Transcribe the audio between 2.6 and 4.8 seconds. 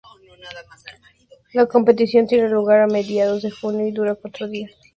a mediados de junio y dura cuatro días.